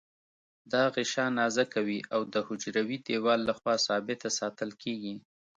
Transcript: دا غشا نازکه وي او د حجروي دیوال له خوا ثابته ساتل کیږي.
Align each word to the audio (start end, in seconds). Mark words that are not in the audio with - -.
دا 0.73 0.83
غشا 0.95 1.25
نازکه 1.39 1.79
وي 1.87 1.99
او 2.13 2.21
د 2.33 2.35
حجروي 2.47 2.97
دیوال 3.07 3.39
له 3.47 3.53
خوا 3.59 3.75
ثابته 3.87 4.27
ساتل 4.39 4.69
کیږي. 4.83 5.15